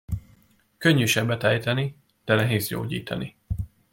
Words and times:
Könnyű 0.77 1.05
sebet 1.05 1.43
ejteni, 1.43 1.95
de 2.25 2.35
nehéz 2.35 2.67
gyógyítani. 2.67 3.35